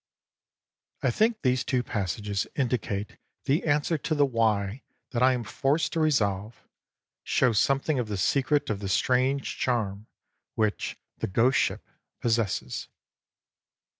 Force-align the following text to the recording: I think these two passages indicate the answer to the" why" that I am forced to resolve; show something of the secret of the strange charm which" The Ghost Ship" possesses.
I 1.03 1.11
think 1.11 1.43
these 1.43 1.63
two 1.63 1.83
passages 1.83 2.47
indicate 2.55 3.17
the 3.45 3.63
answer 3.65 3.99
to 3.99 4.15
the" 4.15 4.25
why" 4.25 4.81
that 5.11 5.21
I 5.21 5.33
am 5.33 5.43
forced 5.43 5.93
to 5.93 5.99
resolve; 5.99 6.67
show 7.23 7.53
something 7.53 7.99
of 7.99 8.07
the 8.07 8.17
secret 8.17 8.71
of 8.71 8.79
the 8.79 8.89
strange 8.89 9.59
charm 9.59 10.07
which" 10.55 10.97
The 11.19 11.27
Ghost 11.27 11.59
Ship" 11.59 11.87
possesses. 12.19 12.87